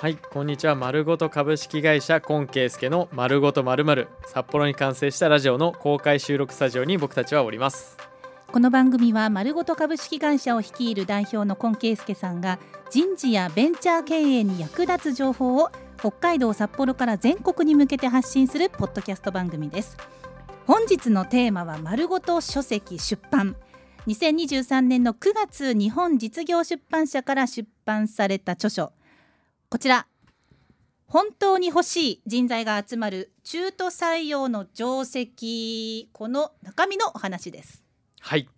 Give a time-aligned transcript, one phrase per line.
[0.00, 0.76] はいこんにちは。
[0.76, 7.96] 丸ごと株式会社コンケイスケの丸ごとまるまる札幌に完成したラジオの公開収録スタジオに僕たちはおります。
[8.46, 19.96] この番組は丸ごと株式会社を率いる代表の今圭介さんが人事やベンチャー経営に役立つ情報を北海道札幌から全国に向けて発信するポッドキャスト番組です。
[20.68, 23.56] 本日のテーマは丸ごと書籍出版。
[24.06, 28.92] 2023年の9月日本実業出版社から出版された著書。
[29.70, 30.06] こちら。
[31.08, 37.84] 本当に欲しい人材が集まる中途採用の定石この中身のお話です。
[38.20, 38.48] はい。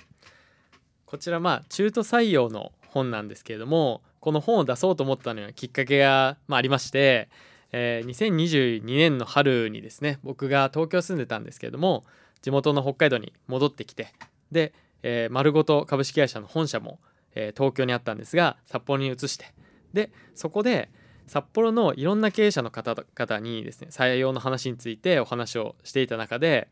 [1.06, 7.28] こちらまあ中途採用の本なんですけれどもこの本を出そうと思ったのにはきっかけが、まあ、ありまして、
[7.72, 12.04] えー2022年の春にですね僕が東京住んでたんですけれども
[12.40, 14.14] 地元の北海道に戻ってきて
[14.52, 14.72] で、
[15.02, 17.00] えー丸ごと株式会社の本社も、
[17.34, 19.52] えー東京にあったんですが札幌に移して
[19.92, 20.88] でそこで
[21.30, 26.66] 札幌のいろんな経営者の方々にですね採用の話についてお話をしていた中で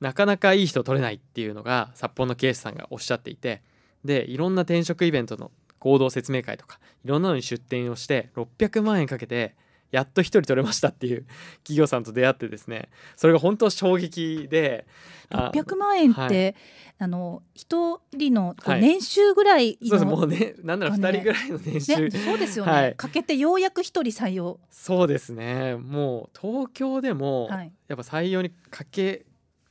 [0.00, 3.62] なかなかいい人取れないっていうのが札幌の経営者さんがおっしゃっていて
[4.04, 9.54] でいろんな転職イベントの合同説明会とかいろんなのに出展をして600万円かけて
[9.90, 11.24] やっと一人取れましたっていう
[11.62, 12.88] 企業さんと出会ってですね。
[13.16, 14.86] それが本当衝撃で。
[15.30, 16.54] あ600万円って、はい。
[17.00, 20.04] あの一人の年収ぐらいの、そうです。
[20.04, 22.94] もうねなんなら2人ぐらいの年収、ね、そうですよね、はい。
[22.96, 25.76] かけてようやく一人採用、そうですね。
[25.76, 29.26] もう東京でも、はい、やっぱ採用にかけ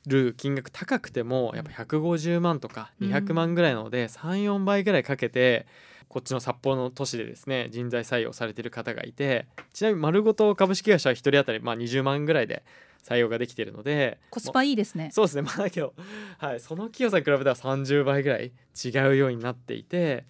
[0.06, 5.66] る金額高くてもやっぱ150万とかうん200万ぐらいなので、34倍ぐらいかけて
[6.18, 12.64] こっちの札幌の都市でですね人材採用されている方がいてちなみに丸ごと株式会社は1人当たりまあ20万ぐらいで
[13.04, 15.10] 採用ができているのでコスパいいですね。
[15.12, 15.42] そうですね。
[15.46, 15.94] まあだけど、
[16.38, 18.50] はい、その企業さんに比べたら30倍ぐらい
[18.84, 20.24] 違うようになっていて、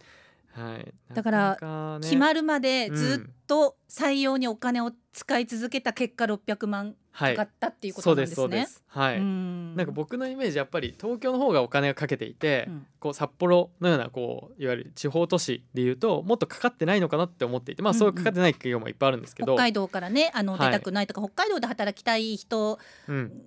[0.52, 2.00] はい、だからね。
[2.02, 8.66] 決まるまでうんずっと採用にお金を使い続けた結果600万はいかかったっていうこそうとなんですすねでそうで。
[8.66, 8.84] す。
[8.86, 9.76] はい、うん。
[9.76, 12.86] なんか僕のイメージやっぱり東京の方がお金がかけていて、うん。
[13.00, 18.00] こう札幌のようなこういわゆる地方都市でいうともっとかかってないのかなって思っていてまあうんうん。
[18.00, 23.42] そうかかってない企業もいっぱいあるんですけど、北海道からねあのはい出たくないとか、北海道で働きたい人うん、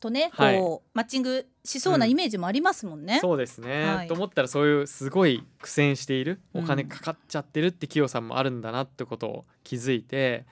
[0.00, 0.58] とねはい。
[0.58, 3.18] こう、マッチングしそうなイメージもありますもんね。
[3.20, 4.08] そうですね、はい。
[4.08, 6.64] と思ったらそういうすごい苦戦しているうん。
[6.64, 10.44] お金かかっちゃってるって企業さんもあるんだなってことを気づいて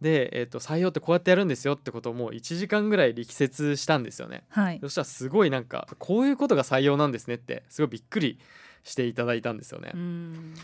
[0.00, 4.44] で、えー、と採用ってこうやってやるんですよってことをもう1時間ぐらい力説したんですよね。
[4.48, 8.38] はい、そしたらすごいなんかこういうことが採用なんですねってすごいびっくり
[8.84, 9.92] していただいたんですよね。
[9.94, 10.54] うん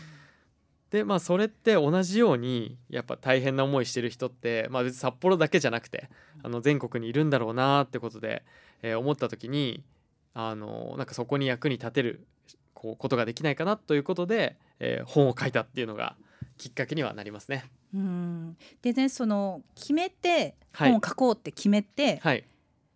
[0.91, 6.09] でまあそれって同じようにやっぱ大変な思いしてる人って、まあ、別に札幌だけじゃなくて
[6.41, 8.43] あの全国にいるんだろうなってことで、
[8.81, 9.83] えー思った時に
[10.33, 12.25] あのなんかそこに役に立てる
[12.73, 16.15] こうことができないかなということで、えー本を書いたっていうのが
[16.57, 17.65] きっかけにはなりますね。
[17.93, 22.43] うんでねその決めてはい本を書こうって決めて、はい、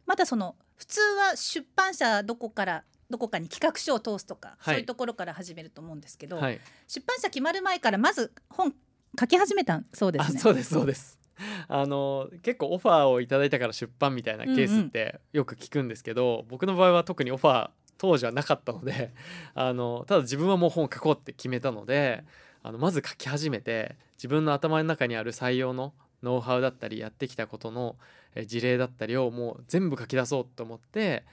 [0.06, 8.74] またその普通は出版社どこからどこかに企画書を通すとか、はいそういうところから始めると思うんですけど、はい、出版社決まる前からまず本
[9.20, 10.40] 書き始めたそうですね。
[10.40, 11.20] あそうですそうです。
[11.68, 19.14] あの結構オファーをいただいたから出版みたいなケースってよく聞くんですけど、僕の場合は特にオファー当時はなかったので
[19.54, 22.24] あのただ自分はもう本書こうって決めたので
[22.64, 25.94] あのまず書き始めて自分の頭の中にある採用の
[26.24, 27.96] ノウハウだったりやってきたことの
[28.36, 31.24] え事例だったりをもう全部書き出そうと思って、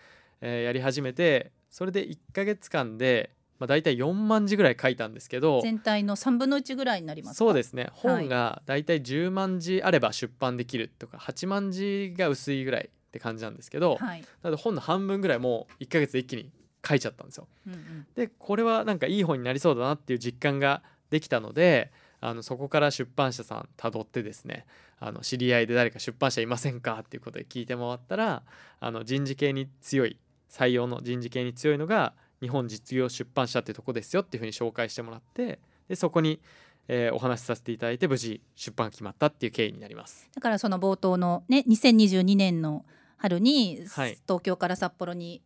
[0.41, 7.39] えーやり始めてそれで1ヶ月間で、まあ、大体4万字ぐらい書いたんですけど全体の3分の1ぐらいになりますか？
[7.39, 7.85] そうですね。
[7.85, 7.93] はい。
[7.95, 16.51] 本がだいたい10万字あれば出版できるとか8万字が薄いぐらいって感じなんですけど、はい、なので本の半分ぐらいもう1ヶ月で一気に
[16.87, 17.49] 書いちゃったんですよ。
[17.67, 18.07] うんうん。
[18.15, 24.67] でこれはなんかいい本になりそうだなっていう実感ができたのであのそこから出版社さんたどってですね
[24.99, 28.43] あの知り合いで誰か出版社いませんかっていうことで聞いて回ったら
[28.81, 30.19] あの人事系に強い
[30.51, 35.59] 採用の人事系に強いのが日本実業出版社っていうとこですよっていうふうに紹介してもらって
[35.89, 36.41] でそこに、
[36.89, 40.31] えーお話しさせていただいて無事出版が決まったっていう経緯になります。
[40.35, 42.85] だからその冒頭のね2022年の
[43.17, 45.43] 春に、はい東京から札幌に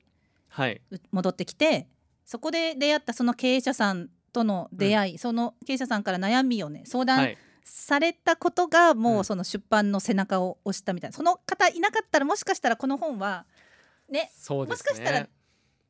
[0.49, 1.87] はい、う戻ってきて
[2.27, 9.25] そこで出会ったその経営者さんとの出会い、その経営者さんから悩みをね相は談い、されたことがもううん。
[9.25, 13.47] その出版の背中を押したみたいな、その方いなかったらもしかしたらこの本は
[14.09, 14.31] ねね。
[14.49, 15.29] もしかしたら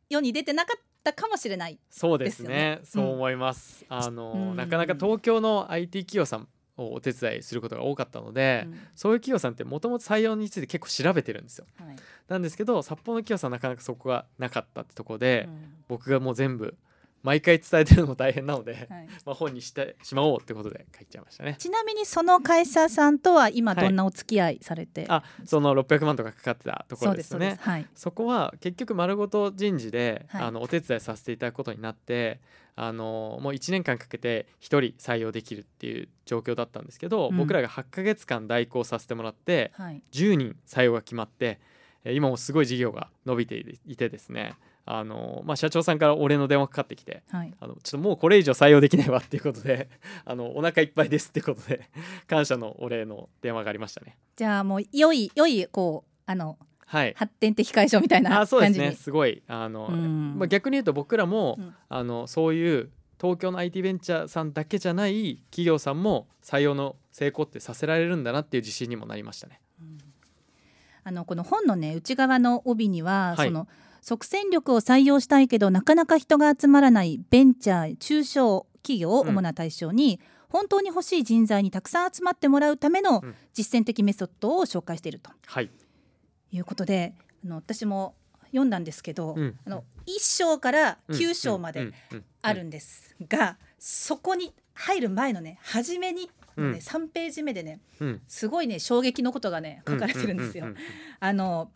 [0.08, 1.78] 世に出てなかったかもしれない。
[1.88, 2.80] そうですね。
[2.84, 4.56] そう思います、あの、うん。
[4.56, 8.80] なかなか東京の IT 企業さんをお手伝いすることが多かったので、うん。
[8.94, 11.66] そういう企業さんってもともと採用について結構調べてるんですよ。
[11.78, 11.96] はい。
[12.28, 15.48] なんですけど札幌の企業さんはなかなかそこがなかったってところで、
[15.88, 16.76] 僕がもう全部
[17.22, 18.86] 毎回伝えてるのも大変なので、はい。
[19.24, 21.56] まあ、本にしてしまおうってことで書いちゃいましたね。
[21.58, 27.58] ちなみにその会社さんとは今どんなお付き合いされて、あその600万とかかかってたところですね。
[27.60, 27.86] はい。
[27.94, 30.42] そこは結局丸ごと人事で、はい。
[30.44, 32.40] あのお手伝いさせていただくことになって
[32.76, 37.36] あのもう1年間かけて1人採用できるっていう状況だったんですけど、うん。
[37.36, 40.02] 僕らが8ヶ月間代行させてもらってはい。
[40.12, 44.54] 10人採用が決まってえー今もすごい事業が伸びていいてですね。
[44.86, 47.54] あの、まあ、社長さんからお礼の電話かかってきてはい。
[47.60, 49.88] あのちょっともうこれ以上採用できないわっていうことで
[50.24, 51.90] あのお腹いっぱいですってことで
[52.26, 54.16] 感謝のお礼の電話がありましたね。
[54.36, 57.14] じゃあもう良い良いこうあのはい。
[57.16, 58.86] 発展的解消みたいなあそうで感じに。
[58.86, 59.42] すねすごい。
[59.46, 60.38] あの、うん。
[60.38, 61.74] まあ、逆に言うと僕らも、うん。
[61.88, 69.60] あのそういう東京の IT ベンチャーさんだけじゃない企業さんも採用の成功ってさせられるんだなっていう自信にもなりましたね。
[71.10, 73.48] あのこの本のね内側の帯には、はい。
[73.48, 73.66] その
[74.00, 83.34] 即戦力を採用したいけどなかなか人が集まらないベンチャー中小企業を主な対象に、本当に欲しい人材にたくさん集まってもらうためのうん。
[83.52, 85.30] 実践的メソッドを紹介していると。
[85.46, 85.70] はい、
[86.52, 87.14] いうことで
[87.44, 88.14] あの私も
[88.44, 89.58] 読んだんですけど、うん。
[89.66, 91.94] あの1章からうん9章までうん。
[92.12, 92.24] うん。
[92.40, 96.30] あるんですが、そこに入る前のね初めに、
[96.60, 96.72] うん。
[96.72, 98.20] ね3ページ目でねうん。
[98.26, 100.66] すごいね衝撃のことがね書かれてるんですよ。
[101.18, 101.70] あの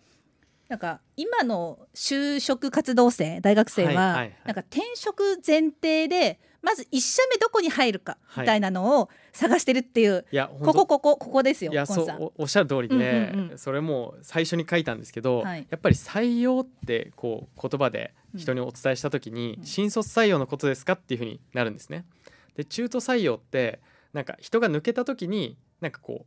[0.68, 4.36] なんか今の就職活動生大学生は、はいはいはい。
[4.46, 8.44] なんか転職前提でまず1社目どこに入るかはい。
[8.44, 11.84] みたいなのを探してるっていう、いやここここここですよいや。
[11.84, 12.06] そう
[12.38, 15.66] おおっしゃる通りで、それも最初に書いたんですけど、はい。
[15.68, 19.66] やっぱり採用ってこう言葉で人にお伝えした時に、うん。
[19.66, 22.06] 新卒採用のことですかっていうふうになるんですね。
[22.56, 23.80] で中途採用って
[24.14, 26.24] なんか人が抜けた時になんかこ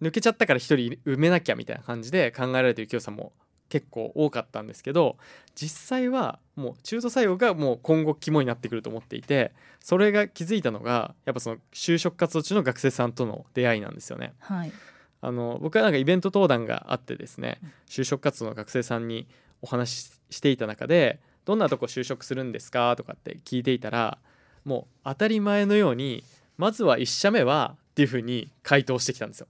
[0.00, 3.32] う抜けちゃったから一人埋めなきゃみたいな感じで考えられてる企業さんも
[3.68, 5.18] 結構多かったんですけど
[5.54, 14.32] 実際はもう中途採用がもう今後肝になってくると思っていてそれが気づいたのがやっぱその就職活動中の学生さんとの出会いなんですよね。
[14.38, 14.72] はい
[15.20, 19.26] あの僕はなんかイベント登壇があってですねうん就職活動の学生さんに
[19.62, 24.18] お話ししていた中で「どんなとこ就職するんですか?」とかって聞いていたら
[24.64, 26.22] もう当たり前のように
[26.58, 29.46] まずは1社目はっていうふうに回答してきたんですよ。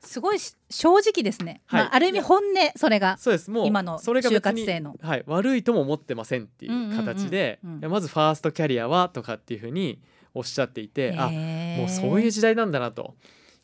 [0.00, 1.82] すごいし正直ですね、はい。
[1.82, 2.44] まあ、ある意味本音
[2.76, 3.50] それがそうです。
[3.50, 4.96] もう今のそれが別に就活生の。
[5.02, 10.00] はい、悪いとも思ってませんっていう形で、うんうんうんまずファーストキャリアはとかっていうふうに
[10.34, 13.14] おっしゃっていて、あもうそういう時代なんだなと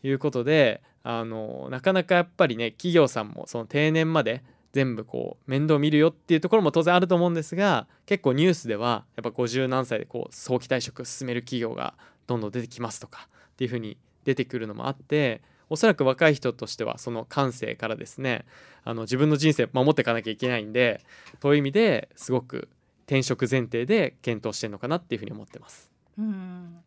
[0.03, 4.43] いうことであのなかなかやっぱりね企業さんもその定年まで
[4.73, 11.95] 全部こう面倒見るよっていうところも当然あると思うんですが結構ニュースではやっぱ50何歳でこう早期退職進める企業が
[12.27, 18.45] どんどん出てきますとかっていうふうに出てくるのもあっておそらく若い人としてはその感性からですね
[18.85, 21.01] あの自分の人生守っていかなきゃいけないんで
[21.41, 22.69] そういう意味ですごく
[23.07, 25.93] 転職前提で検討してるのかなっていうふうに思ってます。
[26.19, 26.79] うん。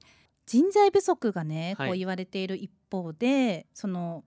[0.46, 1.90] 人材不足がね、はい。
[1.90, 4.24] こう言われている一方でその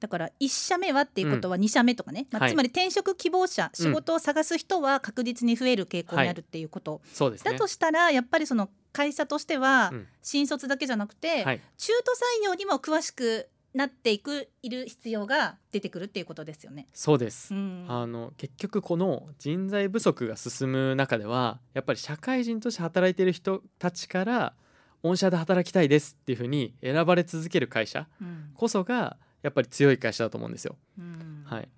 [0.00, 2.52] だから1社目はっていうことは2社目とかね、まあはい。
[2.52, 7.52] つまり転職希望者、仕事を探す人は確実に増える傾向にあるっていうこと、そうですね。
[7.52, 10.06] だとしたらやっぱりその会社としてはうん。
[10.22, 11.60] 新卒だけじゃなくて、はい。
[11.78, 16.88] 中途採用にも詳しくなっていくいる必要が出てくるっていうことですよね。
[16.92, 17.54] そうです。
[17.54, 17.86] う、ん。
[17.88, 24.54] あの結局この人材不足が進む中ではやっぱり社会人として働いている人たちから
[25.02, 28.50] 御社で働きたいですっていうふうに選ばれ続ける会社うん。
[28.54, 30.76] こそがやっぱり強い会社だと思うんですよ。
[30.98, 31.42] うん。
[31.46, 31.68] はい、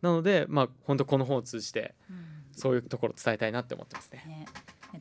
[0.00, 2.32] なのでまあ本当この本を通じてうん。
[2.54, 4.24] そういうところを伝えたいなって思ってますね。
[4.26, 4.46] ね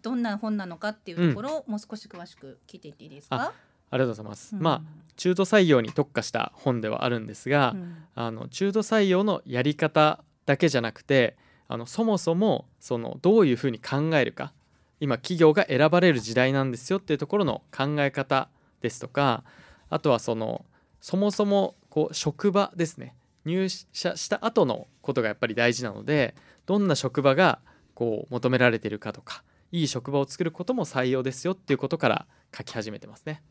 [0.01, 3.53] どんな本なのかっていうところをもう少し詳しく聞いていっていいですか？
[3.91, 4.55] ありがとうございます。
[4.55, 4.81] うんまあ
[5.17, 11.35] 中途採用に特化した本ではあるんですが、うんあの中途採用のやり方だけじゃなくて
[11.67, 14.53] あのそもそもそのどういうふうに考えるか
[14.99, 18.49] 今企業が選ばれる時代なんですよっていうところの考え方
[18.81, 19.43] ですとか
[19.89, 20.65] あとはその
[20.99, 27.59] そもそもこう職場ですね入社した後のことがやっぱり大事なのでどんな職場が
[27.93, 33.41] こう求められているかとかいい職場を作ることも採用ですよっていうことから書き始めてますね。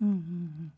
[0.00, 0.72] うんうんうん。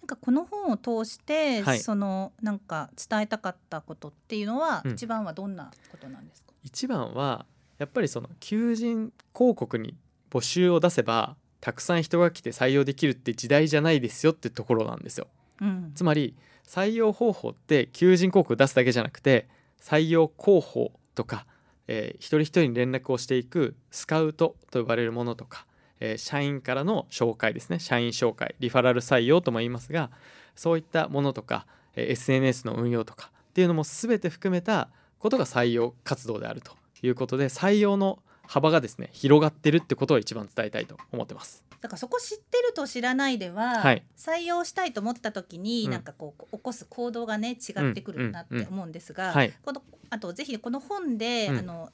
[0.00, 1.80] なんかこの本を通して、はい。
[1.80, 4.92] そのなんか伝えたかったことっていうのは、うん。
[4.92, 6.52] 一番はどんなことなんですか？
[6.62, 7.46] 一番は
[7.78, 9.96] やっぱりその求人広告に
[10.30, 15.26] 募集を出せばたくさん人が来て採用できるって時代じゃないですよってところなんですよ。
[15.60, 15.92] うん。
[15.94, 16.34] つまり
[16.66, 19.48] 採用方法って求人広告出すだけじゃなくて
[19.80, 21.46] 採用広報とか、
[21.88, 25.66] えー一人一人に連絡をしていくスカウトと呼ばれるものとか、
[26.00, 30.10] えー社員からの紹介ですね社員紹介リファラル採用とも言いますが
[30.56, 34.88] そういったものとか、えー SNS の運用とかっていうのも全て含めた
[35.18, 36.72] ことが採用活動であると
[37.02, 41.63] いうことで採用の幅がですね広がってるってことを一番伝えたいと思ってます。
[41.84, 44.02] だからそこ知ってると知らないでは、はい。
[44.16, 45.90] 採用したいと思った時に、うん。
[45.90, 49.52] なんかこう起こす行動がね違ってくるなって思うんですが、はい。
[49.62, 51.58] このあとぜひこの本で、うん。
[51.58, 51.90] あの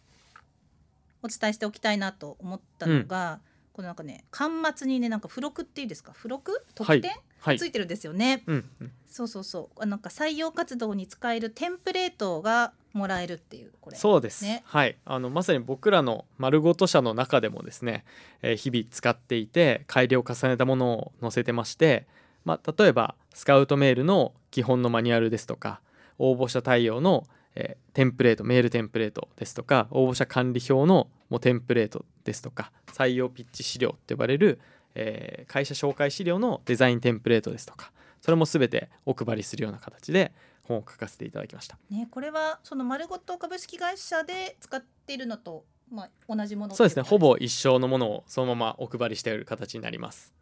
[1.25, 3.41] お伝えしておきたいなと思ったのが、
[3.73, 6.13] このなんかね端末にねなんか付録っていうんですか？
[6.13, 6.65] 付録？
[6.77, 8.43] 特典、はいついてるんですよね。
[8.47, 8.93] うんうん。
[9.07, 9.83] そうそうそう。
[9.83, 13.97] あなんか採用活動に使えるテンプレートがもらえるっていうこれ。
[13.97, 14.63] そうです、ね。
[14.67, 14.97] はい。
[15.05, 18.05] あのまさに僕らの丸ごと社の中でもですね、
[18.43, 22.07] えー日々使っていて改良を重ねたものを載せてまして、
[22.45, 25.81] まあ、例えばスカウトメールの基本のマニュアルですとか
[26.19, 34.61] 応募者対応の、えーテンプレートメールテンプレートですとか応募者管理表のもうテンプレートですとか採用ピッチ資料って呼ばれる、
[34.95, 40.33] えー会社紹介資料のデザインテンプレートですとかそれも全てお配りするような形で
[40.63, 41.77] 本を書かせていただきました。
[41.91, 47.03] ねこれはその丸ごと株式会社で使っているのとまあ同じものそうですね。
[47.03, 50.33] ほぼ一生のものをそのままお配りしている形になります。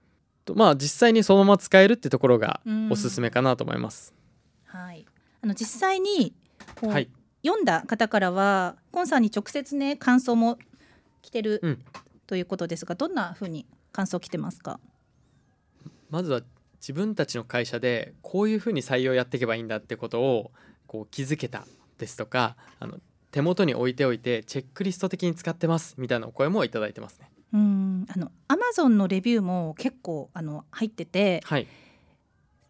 [0.45, 2.93] とまあ実際にそのまま使えるってところがうん。
[2.93, 4.13] おすすめかなと思います、
[4.67, 5.07] はい。
[5.41, 6.35] あの実際に
[6.81, 7.09] こう、はい。
[7.43, 10.59] 読んだ方からはコンさんに直接ね感想も
[11.23, 11.85] 来てる、うん。
[12.27, 13.65] ということですがどんな風に
[13.99, 14.79] 感想来てますか？
[16.09, 16.41] まずは
[16.81, 20.53] 自分たちの会社でこういうふうに採用やっていけばいいんだってことを
[20.87, 21.67] こう気づけた
[21.99, 22.99] ですとかあの
[23.33, 27.29] 手元に置いておいてチェックリスト的に使ってますみたいなお声もいただいてますね。
[27.53, 28.07] うん。
[28.09, 31.67] あのアマゾンのレビューも結構あの入っててはい。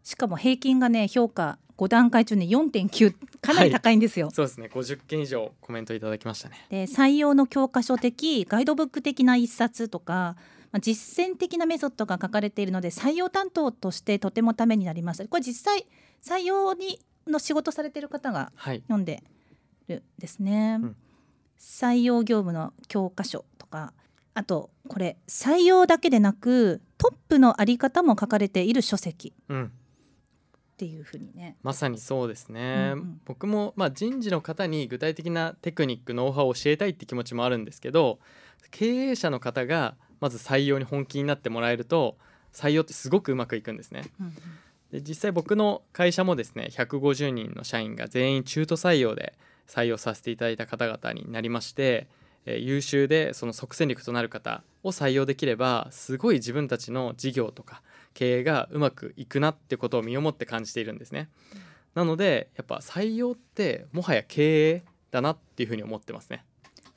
[0.03, 4.31] しかも平均がね評価5段階中ね4.9かなり高いんですよ。
[4.33, 4.71] そうですね。
[4.73, 6.65] 50件以上コメントいただきましたね。
[6.71, 10.35] で採用の教科書的ガイドブック的な一冊とか、
[10.73, 15.87] まあ、実践的なメソッドが書かれているので採用担当としてとてもためになりましたこれ実際
[16.23, 18.81] 採用にの仕事されている方がはい。
[18.83, 19.23] 読んで
[19.89, 20.97] るんですね、うん。
[21.59, 23.93] 採用業務の教科書とか
[24.35, 29.65] あとこれ採用だけでなくトップのあり方も書かれている書籍うん。
[29.65, 29.71] っ
[30.79, 31.57] ていうふうにね。
[31.65, 33.21] まさにそうですね、うんうん。
[33.25, 38.21] 僕もまあ人事の方に具体的なテクニックノウハウを教えたいって気持ちもあるんですけど
[38.71, 42.17] 経営者の方がまず採用に本気になってもらえると
[42.53, 44.35] 採用ってすごくうまくいくんですねうんうん
[44.93, 49.35] で実際僕の会社もですね150人の社員が全員中途採用で
[49.67, 52.07] 採用させていただいた方々になりまして、
[52.47, 57.83] えー優秀でその即戦力となる方を採用できればすごい自分たちの事業とか
[58.15, 61.29] 経営がうまくいくなってことを身をもって感じているんですね。
[61.95, 66.43] なのでやっぱ採用ってもはや経営だなっていうふうに思ってますね。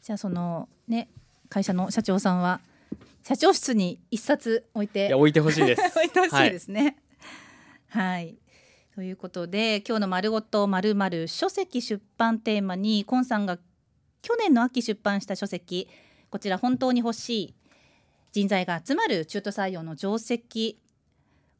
[0.01, 1.09] じゃあそのね
[1.49, 2.61] 会社の社長さんは
[3.23, 5.81] 社長室に一冊置いていや置いてほしいです。
[5.97, 6.97] 置いてほしいですね。
[7.89, 8.37] はい、
[8.95, 13.59] ということで今日の「まるごとまるまる書籍出版テーマにコンさんが
[14.21, 15.89] 去年の秋出版した書籍
[16.29, 17.55] こちら本当に欲しい
[18.31, 20.79] 人材が集まる中途採用の定石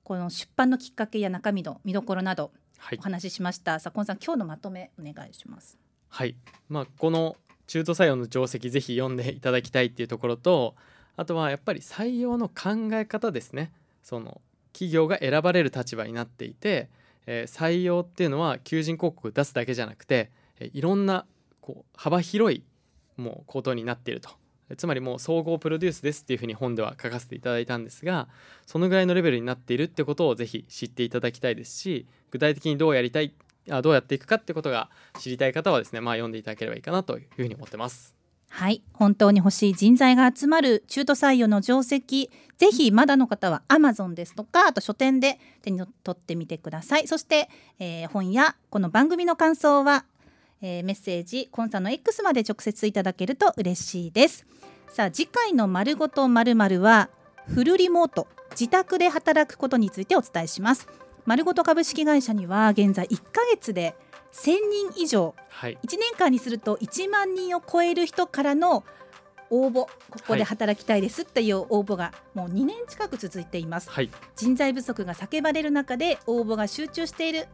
[0.03, 2.51] この出版のきっかけや中身の見どころなど
[2.81, 3.79] はいお、話ししました。
[3.79, 5.77] さあコンさん今日のまとめお願いします。
[6.09, 6.35] はい
[6.67, 7.37] まあ、この
[7.67, 10.75] 中途採用の定石ぜひ読んでいただきたいっていうところと
[11.21, 14.41] あとはやっぱり採用の考え方ですねその
[14.73, 16.89] 企業が選ばれる立場になっていて、
[17.27, 21.27] えー採用っていうのは求人広告を出すだけじゃなくて、えーいろんな
[21.59, 22.63] こう幅広い
[23.17, 24.31] もうことになっていると
[24.77, 28.27] つまりもう総合プロデュースですっていうふうに本では書かせていただいたんですが
[28.65, 33.33] そのぐらいのレベルになっているってことをぜひ知っていただきたいですし具体的にどうやりたい
[33.69, 38.20] あどうやっていくかってことが知りたい方はですねまあ読んでいただければいいかなというふうに思ってます。
[38.53, 38.83] はい。
[38.93, 42.29] 本当に欲しい人材が集まる中途採用の定石。
[42.57, 47.07] ぜひまだの方は Amazon ですとかあと書店で手に取ってみてください。
[47.07, 50.05] そして、えー本やこの番組の感想は、
[50.61, 54.45] えーメッセージコンさんの X まで直接いただけると嬉しいです。
[54.89, 57.09] さあ次回のまるごとまるまるは
[57.47, 60.87] フルリモート自宅で働くことについてお伝えします。
[61.25, 63.95] まるごと株式会社には現在1ヶ月で
[64.33, 64.51] 1000
[64.93, 65.35] 人以上。
[65.49, 68.83] はい、1年間にすると1万人を超える人からの
[69.49, 69.73] 応募。
[69.73, 69.89] こ
[70.27, 73.89] こで働きたいですっていう応募がもう2年近く続いています。
[73.89, 77.47] はい、人材不足が叫ばれる中で応募が集中している。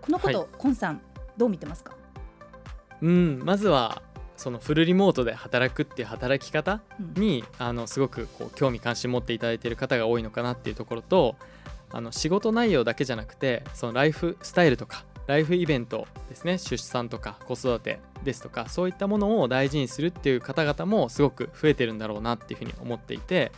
[0.00, 1.00] このこと、はコンさん
[1.36, 1.94] どう見てますか？
[3.02, 4.02] うんまずは
[4.36, 7.22] そのフルリモートで働くっていう働き方うん。
[7.22, 11.36] にあのすごくこう興味関心持っていただいている方が多いのかなっていうところと
[11.92, 16.58] あの仕事内容だけじゃなくてそのライフスタイルとかライフイベントですね。
[16.58, 23.52] 出産とか子育てですとかそういったものを大事にするっていう方々もすごく増えてるんだろうなっていうふうに思っていて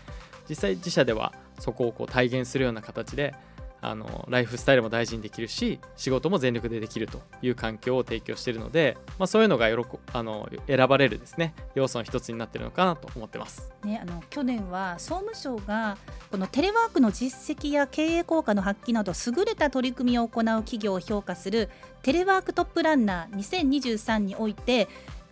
[0.49, 3.35] 実際自社ではそこをこう体現するような形で
[3.81, 13.73] あのライフスタイルも大事にできるし仕事も全力でできるという環境を提供しているので、まあ、そういうのが喜あの選ばれるですね要素の一つになっているのかなと思ってます。
[13.85, 15.97] ね、あの去年は総務省が
[16.31, 21.69] このテレワークの実績や経営効果の発揮など優れた取り組みを行う企業を評価する
[22.03, 24.89] テレワークトップランナー2023において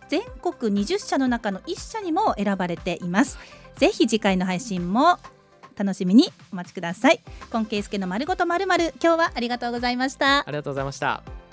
[0.07, 3.37] 全国20社の中の1社にも選ばれています。
[3.75, 5.19] ぜひ次回の配信も
[5.77, 7.19] 楽しみにお待ちください。
[7.51, 10.39] 今圭介の丸ごとまるまる今日はありがとうございました。
[10.39, 11.44] ありがとうございました。